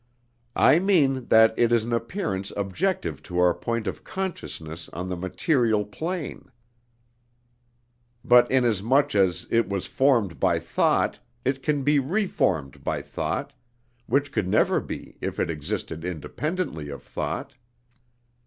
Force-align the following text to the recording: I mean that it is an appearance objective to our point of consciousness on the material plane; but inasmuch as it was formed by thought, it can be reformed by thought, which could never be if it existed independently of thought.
I 0.55 0.79
mean 0.79 1.25
that 1.25 1.53
it 1.59 1.71
is 1.71 1.83
an 1.83 1.93
appearance 1.93 2.51
objective 2.57 3.21
to 3.21 3.37
our 3.37 3.53
point 3.53 3.85
of 3.85 4.03
consciousness 4.03 4.89
on 4.89 5.07
the 5.09 5.15
material 5.15 5.85
plane; 5.85 6.49
but 8.25 8.49
inasmuch 8.49 9.13
as 9.13 9.45
it 9.51 9.69
was 9.69 9.85
formed 9.85 10.39
by 10.39 10.57
thought, 10.57 11.19
it 11.45 11.61
can 11.61 11.83
be 11.83 11.99
reformed 11.99 12.83
by 12.83 13.03
thought, 13.03 13.53
which 14.07 14.31
could 14.31 14.47
never 14.47 14.79
be 14.79 15.17
if 15.21 15.39
it 15.39 15.51
existed 15.51 16.03
independently 16.03 16.89
of 16.89 17.03
thought. 17.03 17.53